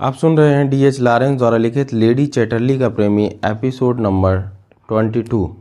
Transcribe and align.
आप 0.00 0.14
सुन 0.14 0.36
रहे 0.38 0.54
हैं 0.54 0.68
डी 0.70 0.82
एच 0.82 0.98
लॉरेंस 1.00 1.36
द्वारा 1.38 1.56
लिखित 1.56 1.92
लेडी 1.92 2.26
चैटरली 2.26 2.78
का 2.78 2.88
प्रेमी 2.88 3.24
एपिसोड 3.44 4.00
नंबर 4.00 4.36
ट्वेंटी 4.88 5.22
टू 5.22 5.56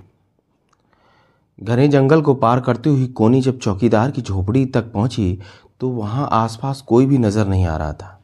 घने 1.64 1.88
जंगल 1.88 2.22
को 2.22 2.34
पार 2.34 2.60
करती 2.60 2.90
हुई 2.90 3.08
कोनी 3.08 3.42
जब 3.42 3.58
चौकीदार 3.60 4.12
की 4.12 4.22
झोपड़ी 4.22 4.66
तक 4.66 4.92
पहुँची 4.92 5.40
तो 5.80 5.90
वहाँ 5.90 6.30
आसपास 6.32 6.82
कोई 6.82 7.06
भी 7.06 7.18
नज़र 7.18 7.48
नहीं 7.48 7.66
आ 7.66 7.76
रहा 7.78 7.94
था। 7.94 8.22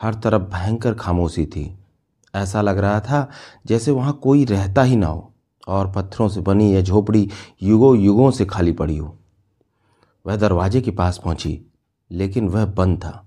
हर 0.00 0.14
तरफ़ 0.14 0.42
भयंकर 0.42 0.94
खामोशी 0.94 1.46
थी। 1.46 1.66
ऐसा 2.34 2.62
लग 2.62 2.78
रहा 2.78 3.00
था 3.00 3.28
जैसे 3.66 3.90
वहाँ 3.90 4.18
कोई 4.22 4.44
रहता 4.44 4.82
ही 4.82 4.96
ना 4.96 5.06
हो 5.06 5.30
और 5.68 5.92
पत्थरों 5.92 6.28
से 6.28 6.40
बनी 6.40 6.72
यह 6.74 6.82
झोपड़ी 6.82 7.28
युगों 7.62 7.96
युगों 7.98 8.30
से 8.30 8.46
खाली 8.46 8.72
पड़ी 8.72 8.96
हो। 8.96 9.14
वह 10.26 10.36
दरवाजे 10.36 10.80
के 10.80 10.90
पास 10.90 11.20
पहुँची, 11.24 11.60
लेकिन 12.10 12.48
वह 12.48 12.64
बंद 12.64 12.98
था। 12.98 13.20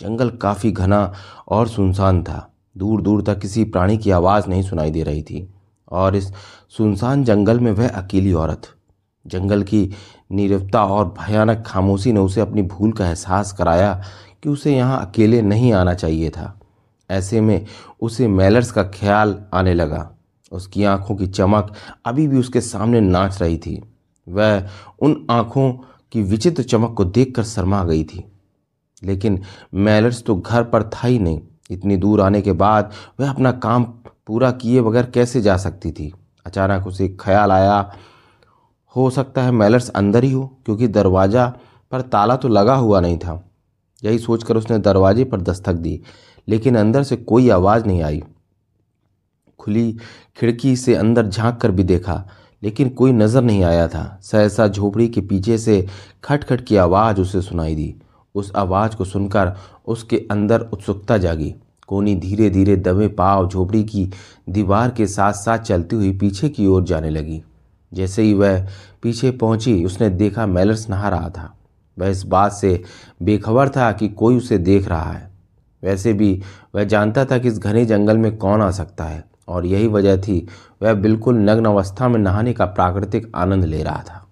जंगल 0.00 0.30
काफ़ी 0.32 0.70
घना 0.72 1.12
और 1.48 1.68
सुनसान 1.68 2.22
था। 2.22 2.48
दूर 2.76 3.02
दूर 3.02 3.22
तक 3.22 3.38
किसी 3.38 3.64
प्राणी 3.64 3.98
की 3.98 4.10
आवाज़ 4.10 4.48
नहीं 4.48 4.62
सुनाई 4.62 4.90
दे 4.90 5.02
रही 5.02 5.22
थी, 5.22 5.48
और 5.92 6.16
इस 6.16 6.32
सुनसान 6.76 7.24
जंगल 7.24 7.60
में 7.60 7.70
वह 7.72 7.88
अकेली 7.88 8.32
औरत। 8.32 8.68
जंगल 9.26 9.62
की 9.62 9.88
नीरवता 10.32 10.84
और 10.84 11.04
भयानक 11.18 11.62
खामोशी 11.66 12.12
ने 12.12 12.20
उसे 12.20 12.40
अपनी 12.40 12.62
भूल 12.62 12.92
का 12.92 13.06
एहसास 13.06 13.52
कराया 13.52 13.92
कि 14.42 14.48
उसे 14.48 14.76
यहाँ 14.76 15.06
अकेले 15.06 15.42
नहीं 15.42 15.72
आना 15.72 15.94
चाहिए 15.94 16.30
था। 16.30 16.58
ऐसे 17.10 17.40
में 17.40 17.66
उसे 18.00 18.28
मेलर्स 18.28 18.72
का 18.72 18.82
ख्याल 18.84 19.38
आने 19.54 19.74
लगा। 19.74 20.10
उसकी 20.52 20.84
आँखों 20.84 21.16
की 21.16 21.26
चमक 21.26 21.72
अभी 22.04 22.26
भी 22.28 22.38
उसके 22.38 22.60
सामने 22.60 23.00
नाच 23.00 23.40
रही 23.42 23.58
थी। 23.58 23.80
वह 24.26 24.68
उन 25.02 25.26
आँखों 25.30 25.72
की 26.12 26.22
विचित्र 26.22 26.62
चमक 26.62 26.94
को 26.96 27.04
देखकर 27.04 27.44
शर्मा 27.44 27.84
गई 27.84 28.04
थी। 28.04 28.24
लेकिन 29.02 29.40
मैलर्स 29.74 30.22
तो 30.22 30.36
घर 30.36 30.62
पर 30.62 30.82
था 30.84 31.08
ही 31.08 31.18
नहीं। 31.18 31.40
इतनी 31.70 31.96
दूर 31.96 32.20
आने 32.20 32.40
के 32.42 32.52
बाद 32.54 32.92
वह 33.20 33.30
अपना 33.30 33.52
काम 33.52 33.84
पूरा 34.26 34.50
किए 34.52 34.80
बगैर 34.82 35.06
कैसे 35.06 35.40
जा 35.40 35.56
सकती 35.56 35.90
थी? 35.92 36.12
अचानक 36.46 36.86
उसे 36.86 37.08
ख्याल 37.20 37.52
आया, 37.52 37.92
हो 38.94 39.08
सकता 39.10 39.42
है 39.42 39.50
मैलर्स 39.52 39.88
अंदर 39.90 40.24
ही 40.24 40.30
हो, 40.32 40.46
क्योंकि 40.64 40.88
दरवाज़ा 40.88 41.46
पर 41.92 42.00
ताला 42.02 42.36
तो 42.36 42.48
लगा 42.48 42.74
हुआ 42.74 43.00
नहीं 43.00 43.18
था। 43.18 43.42
यही 44.02 44.18
सोचकर 44.18 44.56
उसने 44.56 44.78
दरवाजे 44.78 45.24
पर 45.24 45.40
दस्तक 45.40 45.74
दी, 45.74 46.00
लेकिन 46.48 46.76
अंदर 46.76 47.02
से 47.02 47.16
कोई 47.16 47.48
आवाज़ 47.50 47.86
नहीं 47.86 48.02
आई। 48.02 48.22
खुली 49.60 49.92
खिड़की 50.36 50.76
से 50.76 50.94
अंदर 50.94 51.26
झाँक 51.26 51.60
कर 51.60 51.70
भी 51.70 51.82
देखा, 51.84 52.24
लेकिन 52.62 52.88
कोई 52.88 53.12
नज़र 53.12 53.42
नहीं 53.42 53.62
आया 53.64 53.86
था। 53.88 54.18
सहसा 54.22 54.66
झोपड़ी 54.68 55.08
के 55.08 55.20
पीछे 55.20 55.58
से 55.58 55.86
खटखट 56.24 56.60
की 56.60 56.76
आवाज़ 56.76 57.20
उसे 57.20 57.42
सुनाई 57.42 57.74
दी। 57.74 57.94
उस 58.34 58.52
आवाज़ 58.56 58.96
को 58.96 59.04
सुनकर 59.04 59.52
उसके 59.86 60.26
अंदर 60.30 60.60
उत्सुकता 60.62 61.18
जागी। 61.18 61.54
कोनी 61.88 62.14
धीरे 62.14 62.50
धीरे 62.50 62.76
दबे 62.76 63.08
पाव 63.08 63.48
झोपड़ी 63.48 63.82
की 63.84 64.08
दीवार 64.48 64.90
के 64.90 65.06
साथ 65.06 65.32
साथ 65.32 65.58
चलती 65.58 65.96
हुई 65.96 66.12
पीछे 66.18 66.48
की 66.48 66.66
ओर 66.66 66.84
जाने 66.84 67.10
लगी। 67.10 67.42
जैसे 67.92 68.22
ही 68.22 68.34
वह 68.34 68.66
पीछे 69.02 69.30
पहुँची, 69.30 69.84
उसने 69.84 70.08
देखा 70.10 70.46
मेलर्स 70.46 70.88
नहा 70.90 71.08
रहा 71.08 71.28
था। 71.28 71.52
वह 71.96 72.08
इस 72.08 72.22
बात 72.22 72.52
से 72.52 72.82
बेखबर 73.22 73.68
था 73.68 73.90
कि 73.92 74.08
कोई 74.08 74.36
उसे 74.36 74.58
देख 74.58 74.88
रहा 74.88 75.12
है। 75.12 75.30
वैसे 75.82 76.12
भी 76.12 76.40
वह 76.74 76.84
जानता 76.84 77.24
था 77.24 77.38
कि 77.38 77.48
इस 77.48 77.58
घने 77.58 77.84
जंगल 77.84 78.18
में 78.18 78.36
कौन 78.36 78.62
आ 78.62 78.70
सकता 78.70 79.04
है, 79.04 79.24
और 79.48 79.66
यही 79.66 79.86
वजह 79.86 80.16
थी 80.16 80.46
वह 80.82 80.94
बिल्कुल 80.94 81.38
नग्न 81.40 81.64
अवस्था 81.64 82.08
में 82.08 82.18
नहाने 82.18 82.52
का 82.52 82.64
प्राकृतिक 82.64 83.30
आनंद 83.34 83.64
ले 83.64 83.82
रहा 83.82 84.02
था। 84.02 84.26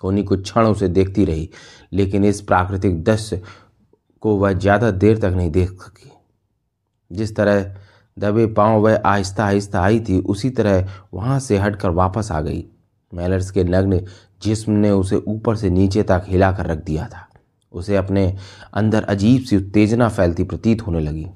कोनी 0.00 0.22
कुछ 0.22 0.42
क्षण 0.42 0.66
उसे 0.66 0.88
देखती 0.88 1.24
रही, 1.24 1.48
लेकिन 1.92 2.24
इस 2.24 2.40
प्राकृतिक 2.40 3.02
दृश्य 3.04 3.42
को 4.22 4.36
वह 4.36 4.52
ज़्यादा 4.52 4.90
देर 4.90 5.18
तक 5.18 5.34
नहीं 5.36 5.50
देख 5.50 5.70
सकी। 5.72 6.10
जिस 7.10 7.34
तरह 7.36 7.74
दबे 8.16 8.46
पाँव 8.46 8.80
वह 8.80 9.02
आहिस्ता 9.06 9.44
आहिस्ता 9.44 9.80
आई 9.80 10.00
थी, 10.00 10.18
उसी 10.18 10.50
तरह 10.50 10.88
वहाँ 11.14 11.38
से 11.40 11.58
हटकर 11.58 11.90
वापस 11.90 12.30
आ 12.32 12.40
गई। 12.40 12.64
मेलर्स 13.12 13.50
के 13.50 13.64
नग्न 13.64 14.00
जिस्म 14.42 14.72
ने 14.72 14.90
उसे 14.90 15.16
ऊपर 15.18 15.56
से 15.56 15.70
नीचे 15.70 16.02
तक 16.02 16.24
हिला 16.28 16.50
कर 16.52 16.66
रख 16.66 16.84
दिया 16.84 17.06
था। 17.06 17.26
उसे 17.72 17.96
अपने 17.96 18.26
अंदर 18.74 19.04
अजीब 19.04 19.42
सी 19.42 19.56
उत्तेजना 19.56 20.08
फैलती 20.08 20.44
प्रतीत 20.44 20.86
होने 20.86 21.00
लगी। 21.00 21.26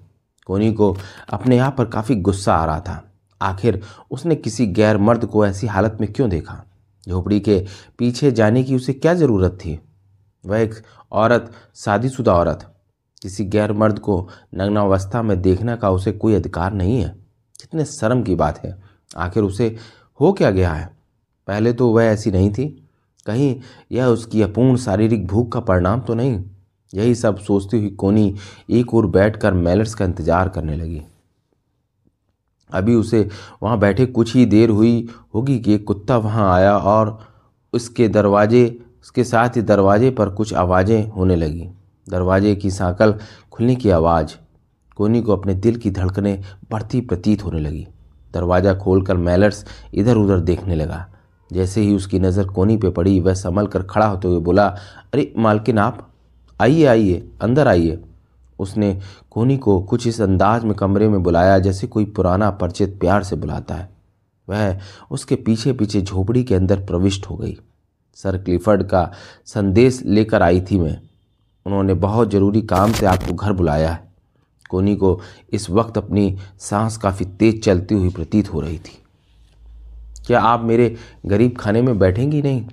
कोनी 0.47 0.73
को 0.73 0.97
अपने 1.29 1.59
आप 1.59 1.77
पर 1.79 1.84
काफ़ी 1.84 2.15
गुस्सा 2.17 2.55
आ 2.55 2.65
रहा 2.65 2.81
था। 2.81 3.03
आखिर 3.41 3.81
उसने 4.11 4.37
किसी 4.37 4.67
गैर 4.69 4.99
मर्द 4.99 5.25
को 5.25 5.47
ऐसी 5.47 5.67
हालत 5.67 5.99
में 6.01 6.13
क्यों 6.13 6.29
देखा? 6.31 6.65
झोपड़ी 7.06 7.41
के 7.41 7.59
पीछे 7.99 8.31
जाने 8.33 8.62
की 8.65 8.77
उसे 8.77 8.93
क्या 8.93 9.15
ज़रूरत 9.15 9.59
थी? 9.65 9.78
वह 10.44 10.59
एक 10.59 10.75
औरत, 11.12 11.50
शादीशुदा 11.77 12.34
औरत। 12.34 12.66
किसी 13.22 13.44
गैर 13.44 13.72
मर्द 13.72 13.99
को 13.99 14.28
नग्नावस्था 14.55 15.22
में 15.22 15.41
देखने 15.43 15.77
का 15.77 15.91
उसे 15.91 16.12
कोई 16.12 16.34
अधिकार 16.34 16.72
नहीं 16.72 17.00
है। 17.00 17.09
कितने 17.60 17.84
शर्म 17.84 18.22
की 18.22 18.34
बात 18.34 18.59
है। 18.59 18.77
आखिर 19.16 19.43
उसे 19.43 19.77
हो 20.21 20.33
क्या 20.33 20.50
गया 20.50 20.72
है? 20.72 20.87
पहले 21.49 21.72
तो 21.72 21.91
वह 21.91 22.05
ऐसी 22.05 22.31
नहीं 22.31 22.50
थी। 22.53 22.66
कहीं 23.27 23.55
यह 23.93 24.06
उसकी 24.06 24.43
अपूर्ण 24.43 24.77
शारीरिक 24.77 25.27
भूख 25.27 25.53
का 25.53 25.60
परिणाम 25.60 26.00
तो 26.00 26.15
नहीं? 26.15 26.43
यही 26.93 27.15
सब 27.15 27.39
सोचती 27.39 27.78
हुई 27.78 27.91
कोनी 27.91 28.34
एक 28.71 28.94
ओर 28.94 29.06
बैठकर 29.06 29.55
मेलर्स 29.55 29.94
का 29.94 30.05
इंतज़ार 30.05 30.49
करने 30.49 30.77
लगी। 30.77 31.03
अभी 32.75 32.95
उसे 32.95 33.29
वहाँ 33.63 33.79
बैठे 33.79 34.07
कुछ 34.07 34.35
ही 34.35 34.47
देर 34.47 34.71
हुई 34.71 35.09
होगी 35.35 35.59
कि 35.59 35.75
एक 35.75 35.87
कुत्ता 35.87 36.17
वहाँ 36.17 36.55
आया 36.55 36.77
और 36.79 37.19
उसके 37.73 38.09
दरवाजे, 38.09 38.81
उसके 39.03 39.25
साथ 39.25 39.49
ही 39.49 39.63
दरवाजे 39.63 40.11
पर 40.11 40.29
कुछ 40.29 40.55
आवाज़ें 40.55 41.11
होने 41.11 41.37
लगी। 41.37 41.69
दरवाजे 42.09 42.55
की 42.55 42.71
सांकल 42.71 43.15
खुलने 43.53 43.75
की 43.75 43.91
आवाज़, 43.91 44.35
कोनी 44.97 45.23
को 45.23 45.33
अपने 45.33 45.55
दिल 45.55 45.77
की 45.77 45.91
धड़कनें 45.91 46.45
बढ़ती 46.71 47.01
प्रतीत 47.01 47.45
होने 47.45 47.61
लगी। 47.61 47.89
दरवाज़ा 48.35 48.75
खोलकर 48.75 49.17
मेलर्स 49.17 49.65
इधर 49.95 50.17
उधर 50.17 50.41
देखने 50.41 50.75
लगा। 50.75 51.07
जैसे 51.53 51.81
ही 51.81 51.95
उसकी 51.95 52.19
नज़र 52.19 52.45
कोनी 52.45 52.77
पे 52.77 52.91
पड़ी, 52.91 53.21
वह 53.21 53.35
संभल 53.35 53.67
कर 53.67 53.83
खड़ा 53.83 54.07
होते 54.07 54.29
हुए 54.29 54.41
बोला, 54.41 54.67
अरे, 55.15 55.33
मालकिन 55.39 55.79
आप, 55.79 56.11
आइए 56.61 56.85
आइए, 56.85 57.29
अंदर 57.41 57.69
आइए। 57.69 58.03
उसने 58.60 58.98
कोनी 59.31 59.56
को 59.56 59.81
कुछ 59.81 60.06
इस 60.06 60.21
अंदाज 60.21 60.65
में 60.65 60.75
कमरे 60.75 61.09
में 61.09 61.22
बुलाया 61.22 61.59
जैसे 61.59 61.87
कोई 61.87 62.04
पुराना 62.04 62.50
परिचित 62.50 62.98
प्यार 63.00 63.25
से 63.25 63.37
बुलाता 63.37 63.75
है। 63.75 63.88
वह 64.48 64.81
उसके 65.10 65.37
पीछे 65.37 65.72
पीछे 65.72 66.00
झोपड़ी 66.03 66.44
के 66.44 66.54
अंदर 66.54 66.84
प्रविष्ट 66.87 67.26
हो 67.26 67.37
गई। 67.37 67.56
सर 68.16 68.38
क्लिफर्ड 68.38 68.82
का 68.82 69.10
संदेश 69.47 70.03
लेकर 70.06 70.43
आई 70.43 70.60
थी 70.60 70.78
मैं। 70.78 71.00
उन्होंने 71.66 71.94
बहुत 71.94 72.31
ज़रूरी 72.31 72.62
काम 72.62 72.93
से 72.93 73.06
आपको 73.06 73.34
घर 73.34 73.53
बुलाया 73.53 73.91
है। 73.91 74.09
कोनी 74.71 74.97
को 74.97 75.21
इस 75.53 75.71
वक्त 75.71 75.98
अपनी 75.98 76.37
सांस 76.60 76.97
काफ़ी 76.97 77.25
तेज 77.25 77.62
चलती 77.65 77.94
हुई 77.94 78.10
प्रतीत 78.10 78.53
हो 78.53 78.60
रही 78.60 78.78
थी। 78.78 78.98
क्या 80.27 80.41
आप 80.41 80.60
मेरे 80.60 80.94
गरीब 81.27 81.56
खाने 81.59 81.82
में 81.82 81.98
बैठेंगी 81.98 82.42
नहीं? 82.42 82.65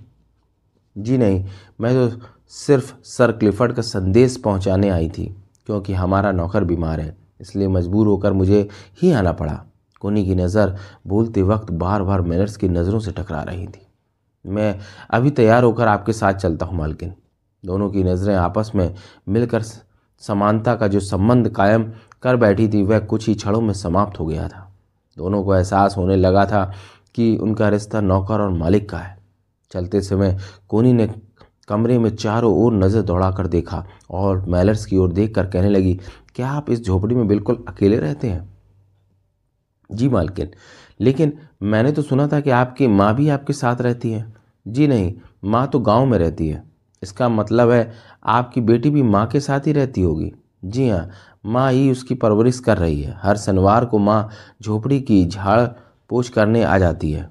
जी 0.95 1.17
नहीं, 1.17 1.43
मैं 1.81 1.93
तो 1.93 2.25
सिर्फ़ 2.49 2.93
सर 3.03 3.31
क्लिफर्ड 3.31 3.73
का 3.73 3.81
संदेश 3.81 4.37
पहुँचाने 4.37 4.89
आई 4.89 5.09
थी। 5.09 5.35
क्योंकि 5.67 5.93
हमारा 5.93 6.31
नौकर 6.31 6.63
बीमार 6.63 6.99
है। 6.99 7.15
इसलिए 7.41 7.67
मजबूर 7.67 8.07
होकर 8.07 8.33
मुझे 8.33 8.67
ही 9.01 9.11
आना 9.11 9.31
पड़ा। 9.31 9.59
कोनी 10.01 10.25
की 10.25 10.35
नज़र 10.35 10.75
बोलते 11.07 11.41
वक्त 11.41 11.71
बार 11.73 12.03
बार 12.03 12.21
मेनर्स 12.21 12.55
की 12.57 12.69
नज़रों 12.69 12.99
से 12.99 13.11
टकरा 13.11 13.41
रही 13.41 13.67
थी। 13.67 13.87
मैं 14.45 14.79
अभी 15.09 15.31
तैयार 15.31 15.63
होकर 15.63 15.87
आपके 15.87 16.13
साथ 16.13 16.33
चलता 16.33 16.65
हूँ, 16.65 16.77
मालकिन। 16.77 17.13
दोनों 17.63 17.89
की 17.89 18.03
नज़रें 18.03 18.35
आपस 18.35 18.71
में 18.75 18.93
मिलकर 19.29 19.61
समानता 20.21 20.75
का 20.75 20.87
जो 20.87 20.99
संबंध 20.99 21.49
कायम 21.49 21.91
कर 22.23 22.35
बैठी 22.35 22.67
थी, 22.67 22.83
वह 22.83 22.99
कुछ 22.99 23.27
ही 23.27 23.35
क्षणों 23.35 23.61
में 23.61 23.73
समाप्त 23.73 24.19
हो 24.19 24.25
गया 24.25 24.47
था। 24.47 24.63
दोनों 25.17 25.43
को 25.43 25.55
एहसास 25.55 25.97
होने 25.97 26.15
लगा 26.15 26.45
था 26.45 26.63
कि 27.15 27.35
उनका 27.37 27.69
रिश्ता 27.69 28.01
नौकर 28.01 28.41
और 28.41 28.49
मालिक 28.49 28.89
का 28.89 28.97
है। 28.97 29.17
चलते 29.71 30.01
समय 30.01 30.37
कोनी 30.69 30.93
ने 30.93 31.09
कमरे 31.67 31.97
में 31.99 32.09
चारों 32.15 32.53
ओर 32.55 32.73
नज़र 32.73 33.01
दौड़ाकर 33.01 33.47
देखा 33.47 33.83
और 34.09 34.45
मैलर्स 34.47 34.85
की 34.85 34.97
ओर 34.97 35.11
देख 35.11 35.33
कर 35.35 35.45
कहने 35.45 35.69
लगी, 35.69 35.99
क्या 36.35 36.49
आप 36.49 36.69
इस 36.69 36.83
झोपड़ी 36.83 37.15
में 37.15 37.27
बिल्कुल 37.27 37.63
अकेले 37.67 37.97
रहते 37.97 38.29
हैं? 38.29 38.47
जी 39.89 40.09
मालकिन, 40.09 40.49
लेकिन 40.99 41.33
मैंने 41.63 41.91
तो 41.91 42.01
सुना 42.01 42.27
था 42.27 42.39
कि 42.39 42.49
आपकी 42.49 42.87
माँ 42.87 43.13
भी 43.15 43.27
आपके 43.29 43.53
साथ 43.53 43.81
रहती 43.81 44.11
है। 44.11 44.33
जी 44.65 44.87
नहीं, 44.87 45.13
माँ 45.43 45.67
तो 45.67 45.79
गाँव 45.79 46.05
में 46.05 46.17
रहती 46.19 46.47
है। 46.47 46.63
इसका 47.03 47.29
मतलब 47.29 47.71
है 47.71 47.91
आपकी 48.25 48.61
बेटी 48.61 48.89
भी 48.89 49.03
माँ 49.03 49.25
के 49.27 49.39
साथ 49.39 49.67
ही 49.67 49.71
रहती 49.71 50.01
होगी। 50.01 50.31
जी 50.65 50.87
हाँ 50.89 51.09
माँ 51.45 51.71
ही 51.71 51.89
उसकी 51.91 52.15
परवरिश 52.15 52.59
कर 52.59 52.77
रही 52.77 53.01
है। 53.01 53.17
हर 53.17 53.37
शनिवार 53.37 53.85
को 53.85 53.97
माँ 53.99 54.29
झोपड़ी 54.61 54.99
की 55.01 55.25
झाड़ 55.25 55.61
पोछ 56.09 56.29
करने 56.29 56.63
आ 56.63 56.77
जाती 56.77 57.11
है। 57.11 57.29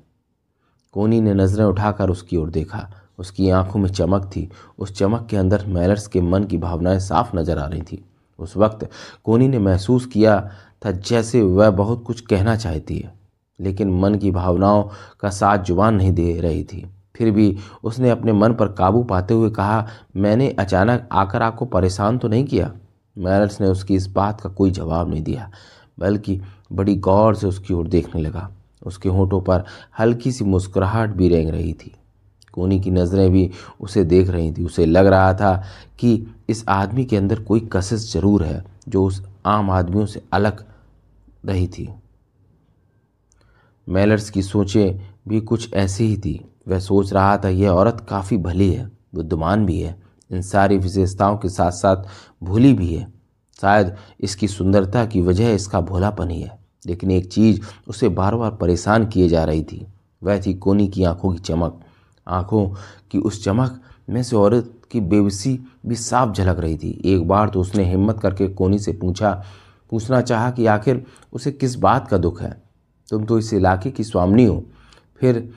कोनी 0.94 1.20
ने 1.20 1.34
नज़रें 1.34 1.64
उठाकर 1.64 2.10
उसकी 2.10 2.36
ओर 2.36 2.50
देखा। 2.50 2.88
उसकी 3.18 3.50
आँखों 3.50 3.80
में 3.80 3.88
चमक 3.88 4.24
थी। 4.26 4.48
उस 4.78 4.94
चमक 4.94 5.26
के 5.30 5.36
अंदर 5.36 5.64
मेलर्स 5.66 6.06
के 6.06 6.20
मन 6.20 6.44
की 6.44 6.58
भावनाएँ 6.58 6.98
साफ़ 7.00 7.36
नज़र 7.36 7.58
आ 7.58 7.66
रही 7.66 7.82
थी। 7.82 8.02
उस 8.38 8.56
वक्त 8.56 8.88
कोनी 9.24 9.48
ने 9.48 9.58
महसूस 9.58 10.06
किया 10.06 10.40
था 10.82 10.90
जैसे 10.90 11.42
वह 11.42 11.70
बहुत 11.72 12.02
कुछ 12.04 12.20
कहना 12.20 12.56
चाहती 12.56 12.96
है, 12.96 13.12
लेकिन 13.58 13.98
मन 14.00 14.14
की 14.14 14.30
भावनाओं 14.30 14.82
का 15.20 15.30
साथ 15.30 15.64
ज़ुबान 15.64 15.94
नहीं 15.94 16.12
दे 16.12 16.40
रही 16.40 16.64
थी। 16.64 16.84
फिर 17.14 17.30
भी 17.30 17.56
उसने 17.84 18.10
अपने 18.10 18.32
मन 18.32 18.54
पर 18.54 18.68
काबू 18.68 19.02
पाते 19.04 19.34
हुए 19.34 19.50
कहा, 19.50 19.86
मैंने 20.16 20.48
अचानक 20.50 21.08
आकर 21.12 21.42
आपको 21.42 21.64
परेशान 21.66 22.18
तो 22.18 22.28
नहीं 22.28 22.44
किया? 22.44 22.72
मैलर्स 23.16 23.60
ने 23.60 23.66
उसकी 23.66 23.94
इस 23.94 24.06
बात 24.06 24.40
का 24.40 24.48
कोई 24.50 24.70
जवाब 24.70 25.10
नहीं 25.10 25.22
दिया, 25.22 25.50
बल्कि 25.98 26.40
बड़ी 26.72 26.94
गौर 26.96 27.34
से 27.34 27.46
उसकी 27.46 27.74
ओर 27.74 27.88
देखने 27.88 28.22
लगा। 28.22 28.50
उसके 28.82 29.08
होठों 29.08 29.40
पर 29.40 29.64
हल्की 29.98 30.32
सी 30.32 30.44
मुस्कुराहट 30.44 31.10
भी 31.10 31.28
रेंग 31.28 31.50
रही 31.50 31.72
थी। 31.72 31.92
कोनी 32.56 32.80
की 32.80 32.90
नज़रें 32.90 33.30
भी 33.30 33.50
उसे 33.80 34.04
देख 34.04 34.28
रही 34.28 34.52
थी। 34.52 34.64
उसे 34.64 34.86
लग 34.86 35.06
रहा 35.06 35.34
था 35.34 35.64
कि 35.98 36.26
इस 36.48 36.64
आदमी 36.68 37.04
के 37.04 37.16
अंदर 37.16 37.40
कोई 37.40 37.68
कशिश 37.72 38.12
ज़रूर 38.12 38.44
है, 38.44 38.64
जो 38.88 39.04
उस 39.04 39.22
आम 39.46 39.70
आदमियों 39.70 40.06
से 40.06 40.22
अलग 40.32 40.64
रही 41.46 41.68
थी। 41.68 41.88
मेलर्स 43.88 44.30
की 44.30 44.42
सोचें 44.42 45.12
भी 45.28 45.40
कुछ 45.40 45.74
ऐसी 45.74 46.06
ही 46.06 46.16
थी। 46.16 46.40
वह 46.68 46.78
सोच 46.78 47.12
रहा 47.12 47.38
था, 47.38 47.48
यह 47.48 47.70
औरत 47.70 48.06
काफ़ी 48.10 48.36
भली 48.36 48.72
है, 48.72 48.90
बुद्धिमान 49.14 49.66
भी 49.66 49.80
है, 49.80 50.02
इन 50.32 50.42
सारी 50.42 50.78
विशेषताओं 50.78 51.36
के 51.36 51.48
साथ 51.48 51.70
साथ 51.70 51.96
भूली 52.42 52.72
भी 52.72 52.94
है। 52.94 53.12
शायद 53.60 53.96
इसकी 54.20 54.48
सुंदरता 54.48 55.06
की 55.06 55.20
वजह 55.20 55.50
इसका 55.50 55.80
भोलापन 55.80 56.30
ही 56.30 56.40
है। 56.40 56.58
लेकिन 56.86 57.10
एक 57.10 57.32
चीज़ 57.32 57.60
उसे 57.88 58.08
बार 58.08 58.34
बार 58.34 58.50
परेशान 58.50 59.06
किए 59.06 59.28
जा 59.28 59.44
रही 59.44 59.62
थी। 59.62 59.86
वह 60.22 60.40
थी 60.40 60.54
कोनी 60.54 60.88
की 60.88 61.04
आँखों 61.04 61.32
की 61.32 61.38
चमक। 61.38 61.80
आँखों 62.28 62.68
की 63.10 63.18
उस 63.18 63.44
चमक 63.44 63.80
में 64.10 64.22
से 64.22 64.36
औरत 64.36 64.72
की 64.90 65.00
बेबसी 65.00 65.58
भी 65.86 65.94
साफ़ 65.94 66.32
झलक 66.32 66.58
रही 66.58 66.78
थी। 66.78 67.02
एक 67.04 67.28
बार 67.28 67.48
तो 67.48 67.60
उसने 67.60 67.84
हिम्मत 67.84 68.20
करके 68.20 68.48
कोनी 68.48 68.78
से 68.78 68.92
पूछा, 68.92 69.44
पूछना 69.90 70.20
चाहा 70.20 70.50
कि 70.50 70.66
आखिर 70.66 71.04
उसे 71.32 71.52
किस 71.52 71.74
बात 71.74 72.08
का 72.08 72.18
दुख 72.18 72.42
है? 72.42 72.62
तुम 73.10 73.24
तो 73.24 73.38
इस 73.38 73.52
इलाके 73.52 73.90
की 73.90 74.04
स्वामनी 74.04 74.44
हो। 74.44 74.64
फिर 75.20 75.50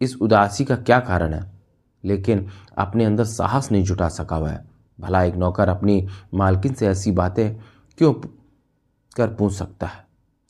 इस 0.00 0.16
उदासी 0.16 0.64
का 0.64 0.76
क्या 0.76 1.00
कारण 1.00 1.34
है? 1.34 1.52
लेकिन 2.04 2.46
अपने 2.78 3.04
अंदर 3.04 3.24
साहस 3.24 3.72
नहीं 3.72 3.84
जुटा 3.84 4.08
सका 4.08 4.36
हुआ 4.36 4.50
है 4.50 4.64
भला 5.00 5.22
एक 5.24 5.34
नौकर 5.34 5.68
अपनी 5.68 6.06
मालकिन 6.34 6.74
से 6.74 6.86
ऐसी 6.86 7.10
बातें 7.12 7.54
क्यों 7.98 8.12
कर 9.16 9.28
पूछ 9.28 9.52
सकता 9.52 9.86
है? 9.86 10.06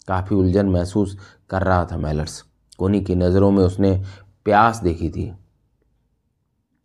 काफ़ी 0.08 0.36
उलझन 0.36 0.66
महसूस 0.66 1.18
कर 1.50 1.62
रहा 1.62 1.84
था 1.84 1.96
मैलर्स। 1.96 2.44
कोनी 2.78 3.00
की 3.00 3.14
नज़रों 3.14 3.50
में 3.50 3.64
उसने 3.64 4.04
प्यास 4.44 4.76
देखी 4.76 5.10
थी। 5.10 5.32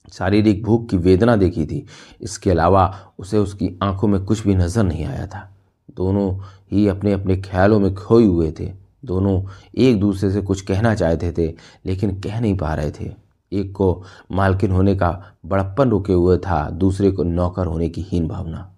शारीरिक 0.09 0.63
भूख 0.63 0.89
की 0.89 0.97
वेदना 0.97 1.35
देखी 1.35 1.65
थी। 1.65 1.85
इसके 2.21 2.51
अलावा 2.51 2.99
उसे 3.19 3.37
उसकी 3.37 3.79
आँखों 3.83 4.07
में 4.07 4.23
कुछ 4.25 4.43
भी 4.47 4.55
नज़र 4.55 4.83
नहीं 4.83 5.05
आया 5.05 5.27
था। 5.27 5.49
दोनों 5.97 6.31
ही 6.71 6.87
अपने 6.87 7.13
अपने 7.13 7.37
ख्यालों 7.37 7.79
में 7.79 7.93
खोए 7.95 8.25
हुए 8.25 8.51
थे। 8.51 8.71
दोनों 9.05 9.41
एक 9.77 9.99
दूसरे 9.99 10.31
से 10.31 10.41
कुछ 10.41 10.61
कहना 10.61 10.95
चाहते 10.95 11.31
थे, 11.31 11.47
लेकिन 11.85 12.19
कह 12.21 12.39
नहीं 12.39 12.57
पा 12.57 12.73
रहे 12.73 12.91
थे। 12.91 13.11
एक 13.51 13.71
को 13.71 14.03
मालकिन 14.31 14.71
होने 14.71 14.95
का 14.95 15.35
बड़प्पन 15.45 15.89
रुके 15.89 16.13
हुए 16.13 16.37
था, 16.37 16.69
दूसरे 16.69 17.11
को 17.11 17.23
नौकर 17.23 17.65
होने 17.65 17.89
की 17.89 18.01
हीन 18.01 18.27
भावना। 18.27 18.75